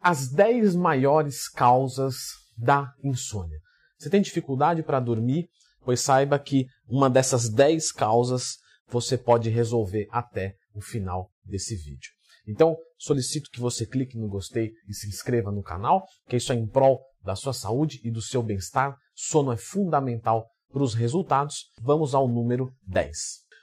as 0.00 0.28
10 0.28 0.74
maiores 0.74 1.48
causas 1.48 2.16
da 2.56 2.92
insônia. 3.04 3.58
Você 3.98 4.08
tem 4.08 4.22
dificuldade 4.22 4.82
para 4.82 4.98
dormir? 4.98 5.48
Pois 5.82 6.00
saiba 6.00 6.38
que 6.38 6.66
uma 6.88 7.10
dessas 7.10 7.48
10 7.48 7.92
causas 7.92 8.58
você 8.88 9.16
pode 9.16 9.48
resolver 9.50 10.08
até 10.10 10.54
o 10.74 10.80
final 10.80 11.30
desse 11.44 11.76
vídeo. 11.76 12.10
Então, 12.46 12.76
solicito 12.98 13.50
que 13.50 13.60
você 13.60 13.86
clique 13.86 14.18
no 14.18 14.28
gostei 14.28 14.72
e 14.88 14.94
se 14.94 15.06
inscreva 15.08 15.52
no 15.52 15.62
canal, 15.62 16.04
que 16.28 16.36
isso 16.36 16.52
é 16.52 16.56
em 16.56 16.66
prol 16.66 17.00
da 17.22 17.36
sua 17.36 17.52
saúde 17.52 18.00
e 18.02 18.10
do 18.10 18.22
seu 18.22 18.42
bem-estar. 18.42 18.96
Sono 19.14 19.52
é 19.52 19.56
fundamental 19.56 20.46
para 20.72 20.82
os 20.82 20.94
resultados. 20.94 21.66
Vamos 21.80 22.14
ao 22.14 22.26
número 22.26 22.72
10. 22.86 23.16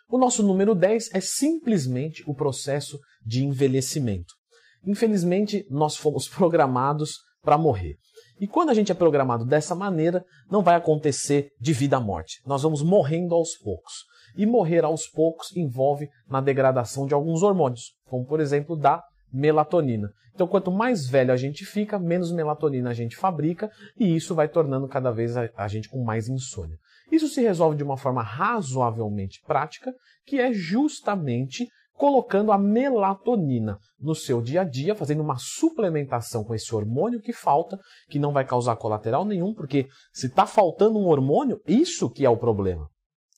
O 0.09 0.17
nosso 0.17 0.43
número 0.43 0.73
10 0.73 1.13
é 1.13 1.19
simplesmente 1.19 2.23
o 2.27 2.33
processo 2.33 2.99
de 3.25 3.43
envelhecimento. 3.43 4.33
Infelizmente, 4.85 5.65
nós 5.69 5.95
fomos 5.95 6.27
programados 6.29 7.17
para 7.41 7.57
morrer. 7.57 7.95
E 8.39 8.47
quando 8.47 8.69
a 8.69 8.73
gente 8.73 8.91
é 8.91 8.95
programado 8.95 9.45
dessa 9.45 9.73
maneira, 9.73 10.23
não 10.49 10.61
vai 10.61 10.75
acontecer 10.75 11.49
de 11.59 11.73
vida 11.73 11.97
à 11.97 11.99
morte. 11.99 12.41
Nós 12.45 12.61
vamos 12.61 12.83
morrendo 12.83 13.33
aos 13.33 13.57
poucos. 13.57 14.05
E 14.35 14.45
morrer 14.45 14.83
aos 14.83 15.07
poucos 15.07 15.55
envolve 15.55 16.07
na 16.29 16.39
degradação 16.39 17.07
de 17.07 17.13
alguns 17.13 17.41
hormônios, 17.41 17.93
como 18.05 18.25
por 18.25 18.39
exemplo 18.39 18.75
da 18.75 19.03
melatonina. 19.33 20.11
Então, 20.37 20.45
quanto 20.45 20.71
mais 20.71 21.07
velho 21.07 21.33
a 21.33 21.35
gente 21.35 21.65
fica, 21.65 21.97
menos 21.97 22.31
melatonina 22.31 22.91
a 22.91 22.93
gente 22.93 23.15
fabrica 23.15 23.71
e 23.99 24.15
isso 24.15 24.35
vai 24.35 24.47
tornando 24.47 24.87
cada 24.87 25.09
vez 25.09 25.35
a, 25.35 25.67
gente 25.67 25.89
com 25.89 26.03
mais 26.03 26.29
insônia. 26.29 26.77
Isso 27.11 27.27
se 27.27 27.41
resolve 27.41 27.75
de 27.75 27.83
uma 27.83 27.97
forma 27.97 28.21
razoavelmente 28.21 29.41
prática, 29.47 29.91
que 30.27 30.39
é 30.39 30.53
justamente 30.53 31.67
colocando 31.97 32.51
a 32.51 32.57
melatonina 32.57 33.79
no 33.99 34.13
seu 34.13 34.41
dia 34.41 34.61
a 34.61 34.63
dia, 34.63 34.95
fazendo 34.95 35.21
uma 35.21 35.37
suplementação 35.37 36.43
com 36.43 36.53
esse 36.53 36.73
hormônio 36.73 37.19
que 37.19 37.33
falta, 37.33 37.79
que 38.09 38.19
não 38.19 38.31
vai 38.31 38.45
causar 38.45 38.75
colateral 38.75 39.25
nenhum, 39.25 39.53
porque 39.53 39.87
se 40.13 40.27
está 40.27 40.45
faltando 40.45 40.99
um 40.99 41.07
hormônio, 41.07 41.59
isso 41.67 42.09
que 42.09 42.23
é 42.23 42.29
o 42.29 42.37
problema. 42.37 42.87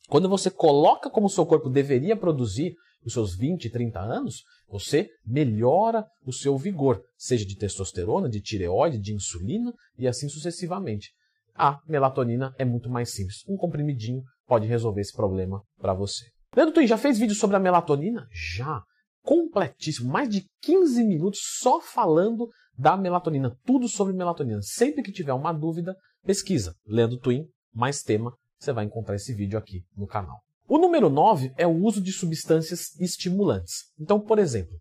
Quando 0.10 0.28
você 0.28 0.52
coloca 0.52 1.10
como 1.10 1.28
o 1.28 1.30
seu 1.30 1.46
corpo 1.46 1.70
deveria 1.70 2.18
produzir 2.18 2.76
os 3.06 3.14
seus 3.14 3.36
20, 3.36 3.70
30 3.70 4.00
anos, 4.00 4.44
você 4.68 5.10
melhora 5.26 6.06
o 6.26 6.34
seu 6.34 6.58
vigor, 6.58 7.02
seja 7.18 7.46
de 7.46 7.56
testosterona, 7.56 8.28
de 8.28 8.42
tireoide, 8.42 9.00
de 9.00 9.14
insulina 9.14 9.74
e 9.98 10.08
assim 10.08 10.28
sucessivamente. 10.28 11.12
A 11.56 11.80
melatonina 11.88 12.54
é 12.58 12.66
muito 12.66 12.90
mais 12.90 13.12
simples. 13.12 13.44
Um 13.48 13.56
comprimidinho 13.56 14.22
pode 14.48 14.68
resolver 14.68 15.02
esse 15.02 15.16
problema 15.16 15.62
para 15.80 15.94
você. 15.94 16.26
Leandro 16.56 16.74
Twin, 16.74 16.88
já 16.88 16.98
fez 16.98 17.20
vídeo 17.20 17.36
sobre 17.36 17.56
a 17.56 17.60
melatonina? 17.60 18.28
Já. 18.32 18.82
Completíssimo. 19.22 20.12
Mais 20.12 20.28
de 20.28 20.46
15 20.62 21.04
minutos 21.04 21.40
só 21.60 21.80
falando 21.80 22.50
da 22.78 22.98
melatonina. 22.98 23.56
Tudo 23.66 23.88
sobre 23.88 24.14
melatonina. 24.14 24.62
Sempre 24.62 25.04
que 25.04 25.12
tiver 25.12 25.34
uma 25.34 25.54
dúvida, 25.54 25.96
pesquisa. 26.26 26.74
Leandro 26.88 27.20
Twin, 27.20 27.46
mais 27.74 28.02
tema, 28.02 28.34
você 28.58 28.74
vai 28.74 28.86
encontrar 28.86 29.16
esse 29.16 29.34
vídeo 29.34 29.60
aqui 29.60 29.84
no 29.96 30.08
canal. 30.08 30.40
O 30.68 30.78
número 30.78 31.10
9 31.10 31.54
é 31.58 31.68
o 31.68 31.76
uso 31.76 32.02
de 32.02 32.12
substâncias 32.12 33.00
estimulantes. 33.00 33.92
Então, 34.00 34.20
por 34.20 34.40
exemplo, 34.40 34.74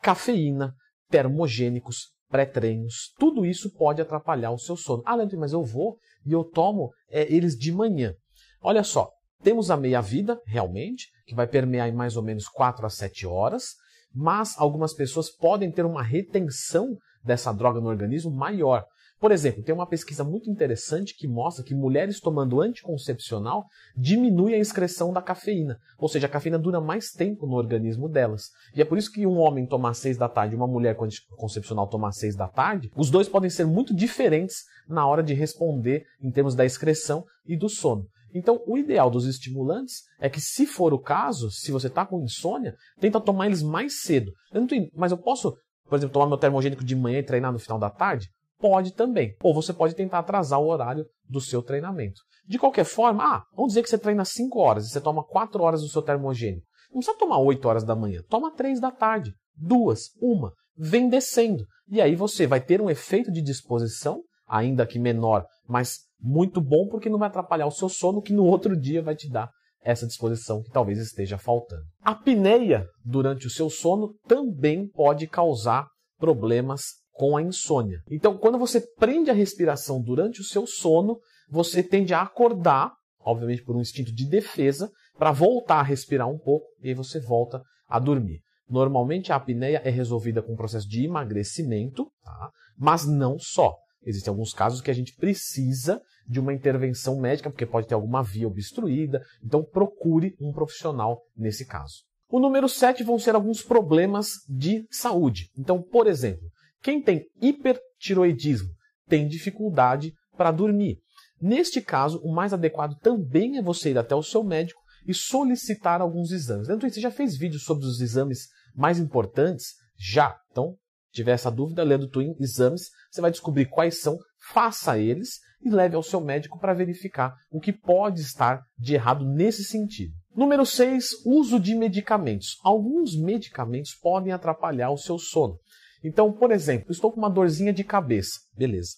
cafeína, 0.00 0.74
termogênicos, 1.08 2.12
pré-treinos, 2.28 3.12
tudo 3.18 3.44
isso 3.44 3.70
pode 3.72 4.00
atrapalhar 4.00 4.52
o 4.52 4.58
seu 4.58 4.76
sono. 4.76 5.02
Ah, 5.04 5.16
Leandro, 5.16 5.38
mas 5.38 5.52
eu 5.52 5.62
vou 5.62 5.98
e 6.24 6.32
eu 6.32 6.44
tomo 6.44 6.90
é, 7.08 7.30
eles 7.32 7.56
de 7.56 7.72
manhã. 7.72 8.14
Olha 8.62 8.84
só, 8.84 9.10
temos 9.42 9.70
a 9.70 9.76
meia-vida, 9.76 10.40
realmente, 10.46 11.08
que 11.26 11.34
vai 11.34 11.46
permear 11.46 11.88
em 11.88 11.94
mais 11.94 12.16
ou 12.16 12.22
menos 12.22 12.48
4 12.48 12.84
a 12.84 12.90
7 12.90 13.26
horas, 13.26 13.74
mas 14.14 14.54
algumas 14.58 14.92
pessoas 14.92 15.30
podem 15.30 15.70
ter 15.70 15.84
uma 15.84 16.02
retenção 16.02 16.96
dessa 17.24 17.52
droga 17.52 17.80
no 17.80 17.88
organismo 17.88 18.30
maior. 18.30 18.84
Por 19.20 19.32
exemplo, 19.32 19.62
tem 19.62 19.74
uma 19.74 19.86
pesquisa 19.86 20.24
muito 20.24 20.50
interessante 20.50 21.14
que 21.14 21.28
mostra 21.28 21.62
que 21.62 21.74
mulheres 21.74 22.20
tomando 22.20 22.58
anticoncepcional 22.62 23.66
diminui 23.94 24.54
a 24.54 24.58
excreção 24.58 25.12
da 25.12 25.20
cafeína, 25.20 25.78
ou 25.98 26.08
seja, 26.08 26.26
a 26.26 26.30
cafeína 26.30 26.58
dura 26.58 26.80
mais 26.80 27.10
tempo 27.10 27.46
no 27.46 27.54
organismo 27.54 28.08
delas. 28.08 28.48
E 28.74 28.80
é 28.80 28.84
por 28.84 28.96
isso 28.96 29.12
que 29.12 29.26
um 29.26 29.36
homem 29.36 29.66
tomar 29.66 29.92
seis 29.92 30.16
da 30.16 30.26
tarde 30.26 30.54
e 30.54 30.56
uma 30.56 30.66
mulher 30.66 30.96
com 30.96 31.04
anticoncepcional 31.04 31.86
tomar 31.86 32.12
seis 32.12 32.34
da 32.34 32.48
tarde, 32.48 32.90
os 32.96 33.10
dois 33.10 33.28
podem 33.28 33.50
ser 33.50 33.66
muito 33.66 33.94
diferentes 33.94 34.64
na 34.88 35.06
hora 35.06 35.22
de 35.22 35.34
responder 35.34 36.04
em 36.22 36.30
termos 36.30 36.54
da 36.54 36.64
excreção 36.64 37.22
e 37.46 37.58
do 37.58 37.68
sono. 37.68 38.06
Então, 38.34 38.62
o 38.66 38.78
ideal 38.78 39.10
dos 39.10 39.26
estimulantes 39.26 40.02
é 40.18 40.28
que, 40.28 40.40
se 40.40 40.66
for 40.66 40.92
o 40.92 40.98
caso, 40.98 41.50
se 41.50 41.72
você 41.72 41.88
está 41.88 42.06
com 42.06 42.22
insônia, 42.22 42.76
tenta 43.00 43.20
tomar 43.20 43.46
eles 43.46 43.62
mais 43.62 44.02
cedo. 44.02 44.32
Eu 44.52 44.60
não 44.60 44.66
tô, 44.66 44.74
mas 44.94 45.12
eu 45.12 45.18
posso, 45.18 45.56
por 45.88 45.96
exemplo, 45.96 46.12
tomar 46.12 46.26
meu 46.26 46.38
termogênico 46.38 46.84
de 46.84 46.94
manhã 46.94 47.18
e 47.18 47.24
treinar 47.24 47.52
no 47.52 47.58
final 47.58 47.78
da 47.78 47.90
tarde? 47.90 48.28
Pode 48.58 48.92
também. 48.92 49.34
Ou 49.42 49.54
você 49.54 49.72
pode 49.72 49.94
tentar 49.94 50.18
atrasar 50.18 50.60
o 50.60 50.68
horário 50.68 51.06
do 51.28 51.40
seu 51.40 51.62
treinamento. 51.62 52.20
De 52.46 52.58
qualquer 52.58 52.84
forma, 52.84 53.24
ah, 53.24 53.44
vamos 53.54 53.70
dizer 53.70 53.82
que 53.82 53.88
você 53.88 53.98
treina 53.98 54.24
5 54.24 54.58
horas 54.58 54.86
e 54.86 54.90
você 54.90 55.00
toma 55.00 55.24
4 55.24 55.62
horas 55.62 55.82
do 55.82 55.88
seu 55.88 56.02
termogênico. 56.02 56.66
Não 56.90 56.98
precisa 56.98 57.16
tomar 57.16 57.38
8 57.38 57.66
horas 57.68 57.84
da 57.84 57.94
manhã, 57.94 58.22
toma 58.28 58.50
3 58.50 58.80
da 58.80 58.90
tarde, 58.90 59.32
duas, 59.54 60.10
uma, 60.20 60.52
vem 60.76 61.08
descendo. 61.08 61.64
E 61.88 62.00
aí 62.00 62.16
você 62.16 62.46
vai 62.46 62.60
ter 62.60 62.80
um 62.80 62.90
efeito 62.90 63.30
de 63.30 63.40
disposição, 63.40 64.22
ainda 64.46 64.86
que 64.86 64.98
menor, 64.98 65.46
mas 65.68 66.00
muito 66.22 66.60
bom 66.60 66.86
porque 66.88 67.08
não 67.08 67.18
vai 67.18 67.28
atrapalhar 67.28 67.66
o 67.66 67.70
seu 67.70 67.88
sono, 67.88 68.22
que 68.22 68.32
no 68.32 68.44
outro 68.44 68.78
dia 68.78 69.02
vai 69.02 69.14
te 69.14 69.28
dar 69.28 69.50
essa 69.82 70.06
disposição 70.06 70.62
que 70.62 70.70
talvez 70.70 70.98
esteja 70.98 71.38
faltando. 71.38 71.84
A 72.02 72.10
apneia 72.10 72.86
durante 73.04 73.46
o 73.46 73.50
seu 73.50 73.70
sono 73.70 74.14
também 74.26 74.88
pode 74.88 75.26
causar 75.26 75.86
problemas 76.18 76.82
com 77.12 77.36
a 77.36 77.42
insônia. 77.42 77.98
Então, 78.10 78.36
quando 78.36 78.58
você 78.58 78.80
prende 78.98 79.30
a 79.30 79.34
respiração 79.34 80.00
durante 80.02 80.40
o 80.40 80.44
seu 80.44 80.66
sono, 80.66 81.18
você 81.50 81.82
tende 81.82 82.14
a 82.14 82.22
acordar, 82.22 82.92
obviamente 83.20 83.64
por 83.64 83.76
um 83.76 83.80
instinto 83.80 84.12
de 84.12 84.28
defesa, 84.28 84.90
para 85.18 85.32
voltar 85.32 85.80
a 85.80 85.82
respirar 85.82 86.28
um 86.28 86.38
pouco 86.38 86.66
e 86.82 86.88
aí 86.88 86.94
você 86.94 87.20
volta 87.20 87.62
a 87.88 87.98
dormir. 87.98 88.40
Normalmente 88.68 89.32
a 89.32 89.36
apneia 89.36 89.82
é 89.84 89.90
resolvida 89.90 90.42
com 90.42 90.52
um 90.52 90.56
processo 90.56 90.88
de 90.88 91.04
emagrecimento, 91.04 92.06
tá? 92.24 92.50
mas 92.78 93.06
não 93.06 93.38
só. 93.38 93.74
Existem 94.04 94.30
alguns 94.30 94.52
casos 94.52 94.80
que 94.80 94.90
a 94.90 94.94
gente 94.94 95.14
precisa 95.14 96.00
de 96.26 96.40
uma 96.40 96.54
intervenção 96.54 97.20
médica, 97.20 97.50
porque 97.50 97.66
pode 97.66 97.86
ter 97.86 97.94
alguma 97.94 98.22
via 98.22 98.46
obstruída, 98.46 99.22
então 99.42 99.64
procure 99.64 100.34
um 100.40 100.52
profissional 100.52 101.20
nesse 101.36 101.66
caso. 101.66 102.04
O 102.28 102.38
número 102.38 102.68
7 102.68 103.02
vão 103.02 103.18
ser 103.18 103.34
alguns 103.34 103.62
problemas 103.62 104.28
de 104.48 104.86
saúde. 104.90 105.50
Então, 105.58 105.82
por 105.82 106.06
exemplo, 106.06 106.48
quem 106.80 107.02
tem 107.02 107.26
hipertiroidismo 107.42 108.70
tem 109.08 109.26
dificuldade 109.26 110.12
para 110.36 110.52
dormir. 110.52 110.98
Neste 111.40 111.80
caso, 111.80 112.20
o 112.22 112.32
mais 112.32 112.52
adequado 112.52 112.96
também 113.00 113.58
é 113.58 113.62
você 113.62 113.90
ir 113.90 113.98
até 113.98 114.14
o 114.14 114.22
seu 114.22 114.44
médico 114.44 114.80
e 115.06 115.12
solicitar 115.12 116.00
alguns 116.00 116.30
exames. 116.30 116.68
Então, 116.68 116.88
você 116.88 117.00
já 117.00 117.10
fez 117.10 117.36
vídeo 117.36 117.58
sobre 117.58 117.84
os 117.84 118.00
exames 118.00 118.46
mais 118.74 118.98
importantes? 118.98 119.74
Já. 119.98 120.36
Então, 120.50 120.76
tiver 121.12 121.32
essa 121.32 121.50
dúvida, 121.50 121.82
lendo 121.82 122.08
Twin 122.08 122.34
Exames, 122.38 122.90
você 123.10 123.20
vai 123.20 123.30
descobrir 123.30 123.66
quais 123.66 124.00
são, 124.00 124.18
faça 124.52 124.98
eles 124.98 125.40
e 125.62 125.70
leve 125.70 125.96
ao 125.96 126.02
seu 126.02 126.20
médico 126.20 126.58
para 126.58 126.74
verificar 126.74 127.34
o 127.50 127.60
que 127.60 127.72
pode 127.72 128.20
estar 128.20 128.62
de 128.78 128.94
errado 128.94 129.24
nesse 129.24 129.64
sentido. 129.64 130.12
Número 130.34 130.64
6, 130.64 131.24
uso 131.26 131.58
de 131.58 131.74
medicamentos. 131.74 132.56
Alguns 132.62 133.20
medicamentos 133.20 133.94
podem 133.94 134.32
atrapalhar 134.32 134.90
o 134.90 134.96
seu 134.96 135.18
sono. 135.18 135.58
Então, 136.02 136.32
por 136.32 136.50
exemplo, 136.50 136.90
estou 136.90 137.12
com 137.12 137.18
uma 137.18 137.28
dorzinha 137.28 137.72
de 137.72 137.84
cabeça, 137.84 138.38
beleza. 138.56 138.92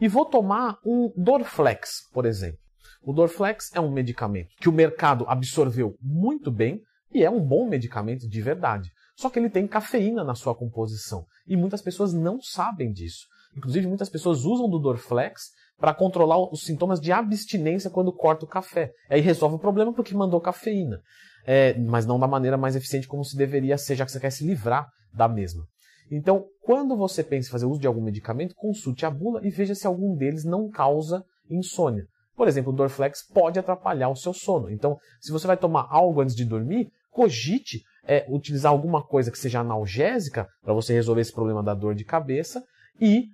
E 0.00 0.06
vou 0.06 0.24
tomar 0.24 0.78
um 0.84 1.12
Dorflex, 1.16 2.08
por 2.12 2.26
exemplo. 2.26 2.58
O 3.02 3.12
Dorflex 3.12 3.70
é 3.74 3.80
um 3.80 3.90
medicamento 3.90 4.54
que 4.60 4.68
o 4.68 4.72
mercado 4.72 5.24
absorveu 5.28 5.96
muito 6.00 6.50
bem 6.50 6.80
e 7.12 7.24
é 7.24 7.30
um 7.30 7.40
bom 7.40 7.68
medicamento 7.68 8.28
de 8.28 8.40
verdade. 8.40 8.90
Só 9.16 9.30
que 9.30 9.38
ele 9.38 9.50
tem 9.50 9.66
cafeína 9.66 10.24
na 10.24 10.34
sua 10.34 10.54
composição 10.54 11.24
e 11.46 11.56
muitas 11.56 11.80
pessoas 11.80 12.12
não 12.12 12.40
sabem 12.40 12.92
disso. 12.92 13.26
Inclusive, 13.56 13.86
muitas 13.86 14.08
pessoas 14.08 14.44
usam 14.44 14.68
do 14.68 14.78
Dorflex 14.78 15.50
para 15.78 15.94
controlar 15.94 16.38
os 16.52 16.64
sintomas 16.64 17.00
de 17.00 17.12
abstinência 17.12 17.90
quando 17.90 18.12
corta 18.12 18.44
o 18.44 18.48
café. 18.48 18.92
Aí 19.08 19.20
resolve 19.20 19.56
o 19.56 19.58
problema 19.58 19.92
porque 19.92 20.14
mandou 20.14 20.40
cafeína, 20.40 21.00
é, 21.46 21.78
mas 21.78 22.06
não 22.06 22.18
da 22.18 22.26
maneira 22.26 22.56
mais 22.56 22.76
eficiente 22.76 23.06
como 23.06 23.24
se 23.24 23.36
deveria 23.36 23.78
ser, 23.78 23.96
já 23.96 24.04
que 24.04 24.12
você 24.12 24.20
quer 24.20 24.30
se 24.30 24.44
livrar 24.44 24.88
da 25.12 25.28
mesma. 25.28 25.64
Então, 26.10 26.46
quando 26.62 26.96
você 26.96 27.22
pensa 27.22 27.48
em 27.48 27.52
fazer 27.52 27.66
uso 27.66 27.80
de 27.80 27.86
algum 27.86 28.02
medicamento, 28.02 28.54
consulte 28.54 29.06
a 29.06 29.10
bula 29.10 29.40
e 29.44 29.50
veja 29.50 29.74
se 29.74 29.86
algum 29.86 30.14
deles 30.16 30.44
não 30.44 30.68
causa 30.68 31.24
insônia. 31.50 32.06
Por 32.36 32.48
exemplo, 32.48 32.72
o 32.72 32.76
Dorflex 32.76 33.22
pode 33.32 33.58
atrapalhar 33.58 34.08
o 34.08 34.16
seu 34.16 34.32
sono. 34.32 34.70
Então, 34.70 34.98
se 35.20 35.30
você 35.30 35.46
vai 35.46 35.56
tomar 35.56 35.86
algo 35.88 36.20
antes 36.20 36.34
de 36.34 36.44
dormir, 36.44 36.90
cogite 37.10 37.82
é, 38.06 38.26
utilizar 38.28 38.70
alguma 38.70 39.02
coisa 39.04 39.30
que 39.30 39.38
seja 39.38 39.60
analgésica 39.60 40.48
para 40.62 40.74
você 40.74 40.92
resolver 40.92 41.20
esse 41.20 41.32
problema 41.32 41.62
da 41.62 41.74
dor 41.74 41.94
de 41.94 42.04
cabeça 42.04 42.62
e 43.00 43.26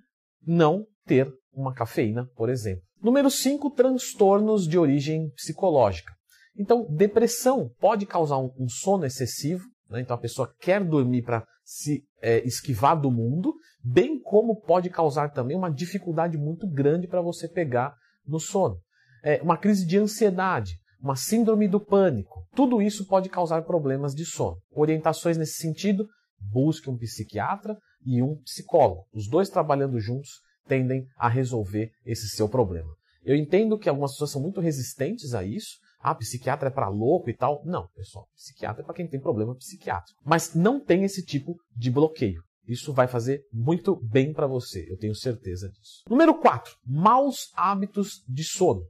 não 0.45 0.85
ter 1.05 1.31
uma 1.53 1.73
cafeína, 1.73 2.27
por 2.35 2.49
exemplo. 2.49 2.83
Número 3.01 3.29
5, 3.29 3.71
transtornos 3.71 4.67
de 4.67 4.77
origem 4.77 5.29
psicológica. 5.31 6.13
Então, 6.57 6.85
depressão 6.89 7.69
pode 7.79 8.05
causar 8.05 8.37
um, 8.37 8.51
um 8.59 8.69
sono 8.69 9.05
excessivo, 9.05 9.63
né? 9.89 10.01
então 10.01 10.15
a 10.15 10.19
pessoa 10.19 10.53
quer 10.59 10.83
dormir 10.83 11.23
para 11.23 11.45
se 11.63 12.03
é, 12.21 12.45
esquivar 12.45 12.99
do 12.99 13.09
mundo, 13.09 13.53
bem 13.83 14.19
como 14.21 14.61
pode 14.61 14.89
causar 14.89 15.29
também 15.29 15.57
uma 15.57 15.71
dificuldade 15.71 16.37
muito 16.37 16.67
grande 16.67 17.07
para 17.07 17.21
você 17.21 17.47
pegar 17.47 17.95
no 18.25 18.39
sono. 18.39 18.77
É, 19.23 19.41
uma 19.41 19.57
crise 19.57 19.85
de 19.85 19.97
ansiedade, 19.97 20.80
uma 21.01 21.15
síndrome 21.15 21.67
do 21.67 21.79
pânico, 21.79 22.45
tudo 22.55 22.81
isso 22.81 23.05
pode 23.07 23.29
causar 23.29 23.63
problemas 23.63 24.13
de 24.13 24.25
sono. 24.25 24.57
Orientações 24.71 25.37
nesse 25.37 25.55
sentido, 25.55 26.07
busque 26.39 26.89
um 26.89 26.97
psiquiatra 26.97 27.77
e 28.05 28.21
um 28.21 28.35
psicólogo. 28.43 29.05
Os 29.13 29.27
dois 29.27 29.49
trabalhando 29.49 29.99
juntos 29.99 30.29
tendem 30.67 31.05
a 31.17 31.27
resolver 31.27 31.91
esse 32.05 32.27
seu 32.29 32.47
problema. 32.47 32.89
Eu 33.23 33.35
entendo 33.35 33.77
que 33.77 33.89
algumas 33.89 34.11
pessoas 34.11 34.31
são 34.31 34.41
muito 34.41 34.59
resistentes 34.59 35.33
a 35.33 35.43
isso. 35.43 35.77
Ah, 35.99 36.15
psiquiatra 36.15 36.69
é 36.69 36.71
para 36.71 36.87
louco 36.87 37.29
e 37.29 37.35
tal. 37.35 37.61
Não, 37.65 37.87
pessoal, 37.95 38.27
psiquiatra 38.35 38.81
é 38.81 38.85
para 38.85 38.95
quem 38.95 39.07
tem 39.07 39.19
problema 39.19 39.55
psiquiátrico. 39.55 40.19
Mas 40.25 40.55
não 40.55 40.79
tem 40.79 41.03
esse 41.03 41.23
tipo 41.23 41.55
de 41.75 41.91
bloqueio. 41.91 42.41
Isso 42.67 42.93
vai 42.93 43.07
fazer 43.07 43.41
muito 43.51 43.95
bem 43.95 44.33
para 44.33 44.47
você, 44.47 44.85
eu 44.89 44.97
tenho 44.97 45.15
certeza 45.15 45.67
disso. 45.69 46.03
Número 46.09 46.33
4, 46.39 46.73
maus 46.85 47.49
hábitos 47.55 48.23
de 48.27 48.43
sono. 48.43 48.83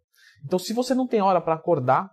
Então, 0.43 0.59
se 0.59 0.73
você 0.73 0.93
não 0.93 1.07
tem 1.07 1.21
hora 1.21 1.41
para 1.41 1.55
acordar, 1.55 2.09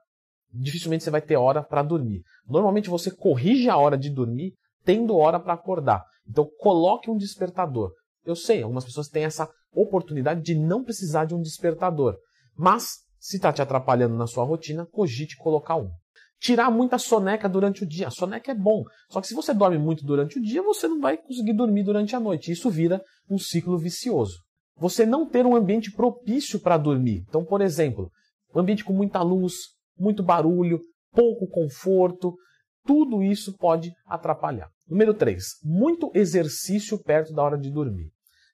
dificilmente 0.52 1.04
você 1.04 1.10
vai 1.10 1.22
ter 1.22 1.36
hora 1.36 1.62
para 1.62 1.82
dormir. 1.82 2.22
Normalmente 2.46 2.90
você 2.90 3.10
corrige 3.10 3.68
a 3.68 3.76
hora 3.76 3.96
de 3.96 4.10
dormir 4.10 4.54
tendo 4.84 5.16
hora 5.16 5.38
para 5.38 5.54
acordar. 5.54 6.04
Então, 6.26 6.48
coloque 6.58 7.10
um 7.10 7.16
despertador. 7.16 7.92
Eu 8.24 8.36
sei, 8.36 8.62
algumas 8.62 8.84
pessoas 8.84 9.08
têm 9.08 9.24
essa 9.24 9.48
oportunidade 9.72 10.42
de 10.42 10.54
não 10.54 10.84
precisar 10.84 11.24
de 11.24 11.34
um 11.34 11.40
despertador. 11.40 12.16
Mas, 12.56 12.98
se 13.18 13.36
está 13.36 13.52
te 13.52 13.62
atrapalhando 13.62 14.16
na 14.16 14.26
sua 14.26 14.44
rotina, 14.44 14.86
cogite 14.86 15.36
colocar 15.36 15.76
um. 15.76 15.90
Tirar 16.40 16.70
muita 16.70 16.98
soneca 16.98 17.48
durante 17.48 17.82
o 17.82 17.86
dia. 17.86 18.08
A 18.08 18.10
soneca 18.10 18.52
é 18.52 18.54
bom. 18.54 18.84
Só 19.10 19.20
que 19.20 19.26
se 19.26 19.34
você 19.34 19.52
dorme 19.52 19.78
muito 19.78 20.04
durante 20.04 20.38
o 20.38 20.42
dia, 20.42 20.62
você 20.62 20.86
não 20.86 21.00
vai 21.00 21.16
conseguir 21.16 21.52
dormir 21.52 21.82
durante 21.82 22.14
a 22.14 22.20
noite. 22.20 22.52
Isso 22.52 22.70
vira 22.70 23.02
um 23.28 23.38
ciclo 23.38 23.76
vicioso. 23.76 24.38
Você 24.78 25.04
não 25.04 25.28
ter 25.28 25.44
um 25.44 25.56
ambiente 25.56 25.90
propício 25.90 26.60
para 26.60 26.76
dormir. 26.76 27.24
Então, 27.28 27.44
por 27.44 27.60
exemplo, 27.60 28.10
um 28.54 28.60
ambiente 28.60 28.84
com 28.84 28.92
muita 28.92 29.22
luz, 29.22 29.54
muito 29.98 30.22
barulho, 30.22 30.80
pouco 31.12 31.48
conforto, 31.48 32.34
tudo 32.86 33.22
isso 33.22 33.56
pode 33.58 33.92
atrapalhar. 34.06 34.70
Número 34.88 35.12
3. 35.12 35.44
Muito 35.62 36.10
exercício 36.14 36.98
perto 36.98 37.34
da 37.34 37.42
hora 37.42 37.58
de 37.58 37.70
dormir. 37.70 38.10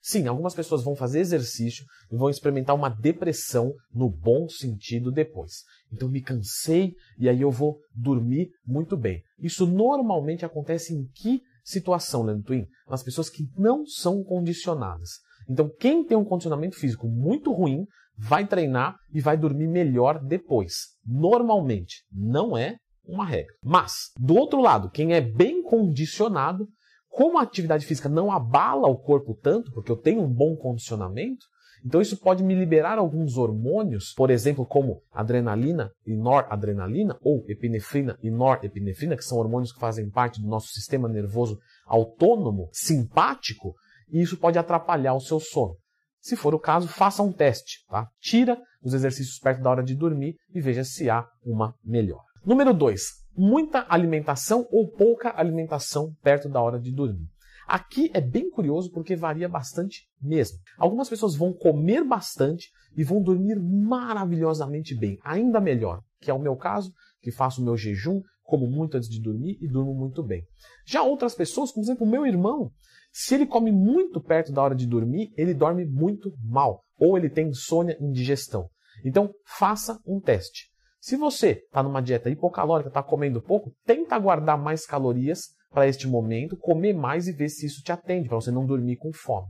Sim, 0.07 0.27
algumas 0.27 0.55
pessoas 0.55 0.85
vão 0.85 0.95
fazer 0.95 1.21
exercício 1.21 1.85
e 2.13 2.17
vão 2.17 2.29
experimentar 2.29 2.77
uma 2.77 2.91
depressão 2.91 3.73
no 3.91 4.11
bom 4.11 4.47
sentido 4.49 5.11
depois. 5.11 5.63
Então 5.91 6.11
me 6.11 6.21
cansei 6.21 6.93
e 7.19 7.27
aí 7.27 7.41
eu 7.41 7.51
vou 7.51 7.79
dormir 7.95 8.51
muito 8.67 8.99
bem. 8.99 9.23
Isso 9.39 9.67
normalmente 9.67 10.45
acontece 10.45 10.93
em 10.93 11.07
que 11.15 11.41
situação, 11.65 12.23
Leandro 12.23 12.45
Twin? 12.45 12.67
Nas 12.87 13.03
pessoas 13.03 13.31
que 13.31 13.49
não 13.57 13.87
são 13.87 14.23
condicionadas. 14.23 15.09
Então 15.49 15.71
quem 15.79 16.05
tem 16.05 16.17
um 16.17 16.25
condicionamento 16.25 16.77
físico 16.77 17.09
muito 17.09 17.53
ruim 17.53 17.85
vai 18.17 18.47
treinar 18.47 18.97
e 19.13 19.21
vai 19.21 19.37
dormir 19.37 19.67
melhor 19.67 20.19
depois. 20.23 20.75
Normalmente, 21.05 22.05
não 22.13 22.57
é 22.57 22.77
uma 23.07 23.25
regra. 23.25 23.53
Mas, 23.63 24.11
do 24.19 24.35
outro 24.35 24.61
lado, 24.61 24.91
quem 24.91 25.13
é 25.13 25.21
bem 25.21 25.63
condicionado 25.63 26.67
como 27.09 27.39
a 27.39 27.43
atividade 27.43 27.87
física 27.87 28.09
não 28.09 28.33
abala 28.33 28.89
o 28.89 28.99
corpo 28.99 29.39
tanto, 29.41 29.71
porque 29.73 29.91
eu 29.91 29.97
tenho 29.97 30.23
um 30.23 30.33
bom 30.33 30.57
condicionamento, 30.57 31.47
então 31.85 32.01
isso 32.01 32.19
pode 32.19 32.43
me 32.43 32.55
liberar 32.55 32.99
alguns 32.99 33.37
hormônios, 33.37 34.13
por 34.17 34.31
exemplo, 34.31 34.67
como 34.67 35.03
adrenalina 35.13 35.93
e 36.07 36.17
noradrenalina, 36.17 37.17
ou 37.23 37.45
epinefrina 37.47 38.19
e 38.23 38.31
norepinefrina, 38.31 39.17
que 39.17 39.25
são 39.25 39.39
hormônios 39.39 39.71
que 39.71 39.79
fazem 39.79 40.11
parte 40.11 40.41
do 40.41 40.49
nosso 40.49 40.69
sistema 40.69 41.09
nervoso 41.09 41.59
autônomo, 41.87 42.69
simpático, 42.73 43.75
e 44.09 44.21
isso 44.21 44.37
pode 44.37 44.59
atrapalhar 44.59 45.15
o 45.15 45.21
seu 45.21 45.41
sono. 45.41 45.77
Se 46.21 46.37
for 46.37 46.55
o 46.55 46.59
caso, 46.59 46.89
faça 46.89 47.23
um 47.23 47.33
teste, 47.33 47.85
tá? 47.89 48.09
Tira 48.21 48.59
os 48.83 48.95
exercícios 48.95 49.39
perto 49.39 49.63
da 49.63 49.71
hora 49.71 49.83
de 49.83 49.95
dormir 49.95 50.37
e 50.55 50.61
veja 50.61 50.85
se 50.85 51.11
há 51.11 51.27
uma 51.45 51.75
melhora. 51.85 52.25
Número 52.45 52.73
2 52.73 53.25
muita 53.37 53.85
alimentação 53.89 54.67
ou 54.71 54.89
pouca 54.89 55.35
alimentação 55.37 56.15
perto 56.23 56.49
da 56.49 56.61
hora 56.61 56.79
de 56.79 56.93
dormir. 56.93 57.29
Aqui 57.67 58.11
é 58.13 58.21
bem 58.21 58.51
curioso 58.51 58.91
porque 58.93 59.17
varia 59.17 59.49
bastante 59.49 60.07
mesmo. 60.21 60.59
Algumas 60.79 61.09
pessoas 61.09 61.35
vão 61.35 61.53
comer 61.53 62.05
bastante 62.05 62.71
e 62.97 63.03
vão 63.03 63.23
dormir 63.23 63.59
maravilhosamente 63.59 64.95
bem, 64.95 65.19
ainda 65.25 65.61
melhor, 65.61 66.03
que 66.21 66.31
é 66.31 66.35
o 66.35 66.39
meu 66.39 66.57
caso, 66.57 66.93
que 67.21 67.33
faço 67.33 67.61
o 67.61 67.65
meu 67.65 67.77
jejum, 67.77 68.21
como 68.43 68.67
muito 68.67 68.97
antes 68.97 69.09
de 69.09 69.21
dormir 69.21 69.57
e 69.61 69.67
durmo 69.67 69.95
muito 69.95 70.23
bem. 70.23 70.45
Já 70.87 71.03
outras 71.03 71.35
pessoas, 71.35 71.73
como 71.73 71.85
por 71.85 71.91
exemplo 71.91 72.07
o 72.07 72.11
meu 72.11 72.27
irmão, 72.27 72.71
se 73.17 73.33
ele 73.33 73.47
come 73.47 73.71
muito 73.71 74.21
perto 74.21 74.51
da 74.51 74.61
hora 74.61 74.75
de 74.75 74.89
dormir, 74.89 75.33
ele 75.37 75.55
dorme 75.55 75.85
muito 75.85 76.33
mal, 76.43 76.83
ou 76.99 77.17
ele 77.17 77.31
tem 77.31 77.47
insônia 77.47 77.97
e 78.01 78.05
indigestão. 78.05 78.69
Então, 79.05 79.33
faça 79.47 80.01
um 80.05 80.21
teste. 80.21 80.65
Se 80.99 81.17
você 81.17 81.63
está 81.65 81.81
numa 81.81 82.03
dieta 82.03 82.29
hipocalórica, 82.29 82.89
está 82.89 83.05
comendo 83.05 83.41
pouco, 83.41 83.73
tenta 83.87 84.19
guardar 84.19 84.59
mais 84.59 84.85
calorias 84.85 85.43
para 85.71 85.87
este 85.87 86.09
momento, 86.09 86.57
comer 86.57 86.93
mais 86.93 87.29
e 87.29 87.33
ver 87.33 87.51
se 87.51 87.67
isso 87.67 87.83
te 87.85 87.93
atende, 87.93 88.29
para 88.29 88.41
você 88.41 88.51
não 88.51 88.67
dormir 88.67 88.97
com 88.97 89.13
fome. 89.13 89.47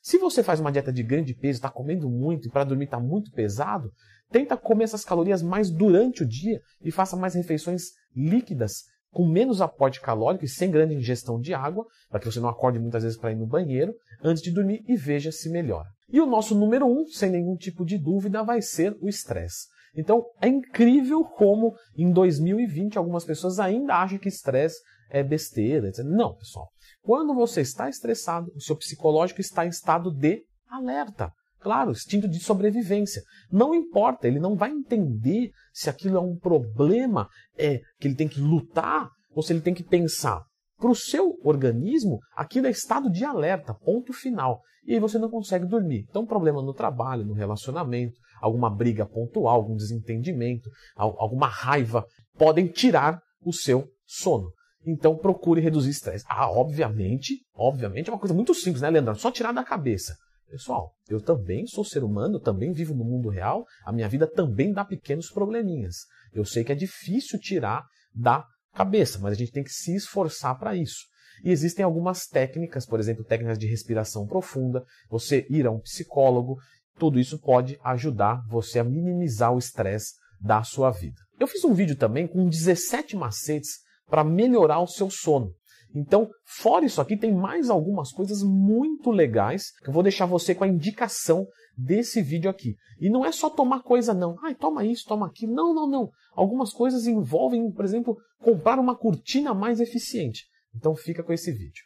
Se 0.00 0.16
você 0.16 0.40
faz 0.40 0.60
uma 0.60 0.70
dieta 0.70 0.92
de 0.92 1.02
grande 1.02 1.34
peso, 1.34 1.58
está 1.58 1.68
comendo 1.68 2.08
muito 2.08 2.46
e 2.46 2.50
para 2.52 2.62
dormir 2.62 2.84
está 2.84 3.00
muito 3.00 3.32
pesado, 3.32 3.90
tenta 4.30 4.56
comer 4.56 4.84
essas 4.84 5.04
calorias 5.04 5.42
mais 5.42 5.72
durante 5.72 6.22
o 6.22 6.28
dia 6.28 6.60
e 6.84 6.92
faça 6.92 7.16
mais 7.16 7.34
refeições 7.34 7.82
líquidas, 8.14 8.84
com 9.18 9.26
menos 9.26 9.60
aporte 9.60 10.00
calórico 10.00 10.44
e 10.44 10.48
sem 10.48 10.70
grande 10.70 10.94
ingestão 10.94 11.40
de 11.40 11.52
água, 11.52 11.84
para 12.08 12.20
que 12.20 12.26
você 12.26 12.38
não 12.38 12.48
acorde 12.48 12.78
muitas 12.78 13.02
vezes 13.02 13.18
para 13.18 13.32
ir 13.32 13.34
no 13.34 13.48
banheiro, 13.48 13.92
antes 14.22 14.40
de 14.40 14.52
dormir 14.52 14.84
e 14.86 14.94
veja 14.94 15.32
se 15.32 15.50
melhora. 15.50 15.88
E 16.08 16.20
o 16.20 16.26
nosso 16.26 16.54
número 16.54 16.86
um, 16.86 17.04
sem 17.04 17.28
nenhum 17.28 17.56
tipo 17.56 17.84
de 17.84 17.98
dúvida, 17.98 18.44
vai 18.44 18.62
ser 18.62 18.96
o 19.00 19.08
estresse. 19.08 19.66
Então 19.92 20.24
é 20.40 20.46
incrível 20.46 21.24
como 21.24 21.74
em 21.96 22.12
2020 22.12 22.96
algumas 22.96 23.24
pessoas 23.24 23.58
ainda 23.58 23.96
acham 23.96 24.18
que 24.18 24.28
estresse 24.28 24.78
é 25.10 25.20
besteira. 25.20 25.90
Não, 26.04 26.36
pessoal. 26.36 26.68
Quando 27.02 27.34
você 27.34 27.60
está 27.62 27.88
estressado, 27.88 28.52
o 28.54 28.60
seu 28.60 28.76
psicológico 28.76 29.40
está 29.40 29.66
em 29.66 29.70
estado 29.70 30.12
de 30.12 30.44
alerta. 30.70 31.32
Claro, 31.60 31.90
instinto 31.90 32.28
de 32.28 32.38
sobrevivência. 32.38 33.22
Não 33.50 33.74
importa, 33.74 34.28
ele 34.28 34.38
não 34.38 34.54
vai 34.54 34.70
entender 34.70 35.50
se 35.72 35.90
aquilo 35.90 36.16
é 36.16 36.20
um 36.20 36.36
problema, 36.36 37.28
é 37.56 37.80
que 37.98 38.06
ele 38.06 38.14
tem 38.14 38.28
que 38.28 38.40
lutar 38.40 39.08
ou 39.34 39.42
se 39.42 39.52
ele 39.52 39.60
tem 39.60 39.74
que 39.74 39.82
pensar. 39.82 40.42
Para 40.76 40.90
o 40.90 40.94
seu 40.94 41.36
organismo, 41.42 42.18
aquilo 42.36 42.68
é 42.68 42.70
estado 42.70 43.10
de 43.10 43.24
alerta, 43.24 43.74
ponto 43.74 44.12
final. 44.12 44.60
E 44.86 44.94
aí 44.94 45.00
você 45.00 45.18
não 45.18 45.28
consegue 45.28 45.66
dormir. 45.66 46.06
Então, 46.08 46.24
problema 46.24 46.62
no 46.62 46.72
trabalho, 46.72 47.24
no 47.24 47.34
relacionamento, 47.34 48.14
alguma 48.40 48.70
briga 48.70 49.04
pontual, 49.04 49.56
algum 49.56 49.74
desentendimento, 49.74 50.70
alguma 50.96 51.48
raiva, 51.48 52.04
podem 52.36 52.68
tirar 52.68 53.20
o 53.44 53.52
seu 53.52 53.88
sono. 54.06 54.52
Então 54.86 55.16
procure 55.16 55.60
reduzir 55.60 55.90
estresse. 55.90 56.24
Ah, 56.28 56.50
obviamente, 56.50 57.34
obviamente 57.54 58.08
é 58.08 58.12
uma 58.12 58.18
coisa 58.18 58.34
muito 58.34 58.54
simples, 58.54 58.80
né, 58.80 58.88
Leandro? 58.88 59.14
Só 59.16 59.30
tirar 59.30 59.52
da 59.52 59.64
cabeça. 59.64 60.16
Pessoal, 60.50 60.94
eu 61.08 61.20
também 61.20 61.66
sou 61.66 61.84
ser 61.84 62.02
humano, 62.02 62.36
eu 62.36 62.40
também 62.40 62.72
vivo 62.72 62.94
no 62.94 63.04
mundo 63.04 63.28
real, 63.28 63.66
a 63.84 63.92
minha 63.92 64.08
vida 64.08 64.26
também 64.26 64.72
dá 64.72 64.82
pequenos 64.82 65.30
probleminhas. 65.30 65.96
Eu 66.32 66.44
sei 66.44 66.64
que 66.64 66.72
é 66.72 66.74
difícil 66.74 67.38
tirar 67.38 67.84
da 68.14 68.44
cabeça, 68.72 69.18
mas 69.18 69.32
a 69.32 69.36
gente 69.36 69.52
tem 69.52 69.62
que 69.62 69.70
se 69.70 69.94
esforçar 69.94 70.58
para 70.58 70.74
isso. 70.74 71.04
E 71.44 71.50
existem 71.50 71.84
algumas 71.84 72.26
técnicas, 72.26 72.86
por 72.86 72.98
exemplo, 72.98 73.24
técnicas 73.24 73.58
de 73.58 73.66
respiração 73.66 74.26
profunda, 74.26 74.84
você 75.10 75.46
ir 75.50 75.66
a 75.66 75.70
um 75.70 75.80
psicólogo, 75.80 76.56
tudo 76.98 77.20
isso 77.20 77.38
pode 77.38 77.78
ajudar 77.84 78.42
você 78.48 78.78
a 78.78 78.84
minimizar 78.84 79.52
o 79.52 79.58
estresse 79.58 80.14
da 80.40 80.62
sua 80.62 80.90
vida. 80.90 81.20
Eu 81.38 81.46
fiz 81.46 81.62
um 81.62 81.74
vídeo 81.74 81.96
também 81.96 82.26
com 82.26 82.48
17 82.48 83.16
macetes 83.16 83.80
para 84.06 84.24
melhorar 84.24 84.80
o 84.80 84.86
seu 84.86 85.10
sono. 85.10 85.52
Então, 85.98 86.30
fora 86.44 86.86
isso 86.86 87.00
aqui, 87.00 87.16
tem 87.16 87.34
mais 87.34 87.68
algumas 87.68 88.12
coisas 88.12 88.42
muito 88.42 89.10
legais 89.10 89.72
que 89.82 89.88
eu 89.88 89.92
vou 89.92 90.02
deixar 90.02 90.26
você 90.26 90.54
com 90.54 90.62
a 90.62 90.68
indicação 90.68 91.46
desse 91.76 92.22
vídeo 92.22 92.48
aqui. 92.48 92.76
E 93.00 93.10
não 93.10 93.24
é 93.24 93.32
só 93.32 93.50
tomar 93.50 93.82
coisa, 93.82 94.14
não. 94.14 94.36
Ai, 94.44 94.54
toma 94.54 94.84
isso, 94.84 95.04
toma 95.06 95.26
aquilo. 95.26 95.52
Não, 95.52 95.74
não, 95.74 95.88
não. 95.88 96.10
Algumas 96.34 96.72
coisas 96.72 97.06
envolvem, 97.06 97.70
por 97.72 97.84
exemplo, 97.84 98.16
comprar 98.40 98.78
uma 98.78 98.96
cortina 98.96 99.52
mais 99.52 99.80
eficiente. 99.80 100.44
Então 100.74 100.94
fica 100.94 101.22
com 101.22 101.32
esse 101.32 101.50
vídeo. 101.50 101.84